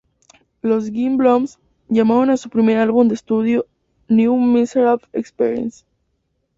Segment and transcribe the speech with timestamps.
[0.63, 3.67] Los Gin Blossoms llamaron a su primer álbum de estudio
[4.07, 5.83] "New Miserable Experience".